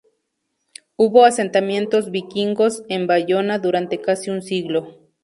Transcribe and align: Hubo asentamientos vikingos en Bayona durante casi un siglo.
Hubo 0.95 1.25
asentamientos 1.25 2.09
vikingos 2.09 2.81
en 2.89 3.05
Bayona 3.05 3.59
durante 3.59 4.01
casi 4.01 4.31
un 4.31 4.41
siglo. 4.41 4.97